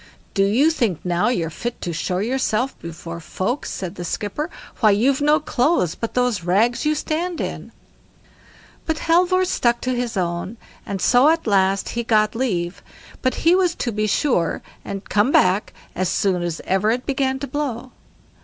"Do 0.33 0.43
you 0.43 0.71
think 0.71 0.99
now 1.05 1.27
you're 1.27 1.51
fit 1.51 1.79
to 1.81 1.93
show 1.93 2.17
yourself 2.17 2.75
before 2.79 3.19
folk", 3.19 3.67
said 3.67 3.93
the 3.93 4.03
skipper, 4.03 4.49
"why, 4.79 4.89
you've 4.89 5.21
no 5.21 5.39
clothes 5.39 5.93
but 5.93 6.15
those 6.15 6.43
rags 6.43 6.85
you 6.87 6.95
stand 6.95 7.39
in?" 7.39 7.71
But 8.87 8.97
Halvor 8.97 9.45
stuck 9.45 9.79
to 9.81 9.93
his 9.93 10.17
own, 10.17 10.57
and 10.87 10.99
so 10.99 11.29
at 11.29 11.45
last 11.45 11.89
he 11.89 12.03
got 12.03 12.33
leave, 12.33 12.81
but 13.21 13.35
he 13.45 13.53
was 13.53 13.75
to 13.75 13.91
be 13.91 14.07
sure 14.07 14.63
and 14.83 15.07
come 15.07 15.31
back 15.31 15.71
as 15.93 16.09
soon 16.09 16.41
as 16.41 16.61
ever 16.65 16.89
it 16.89 17.05
began 17.05 17.37
to 17.37 17.45
blow. 17.45 17.91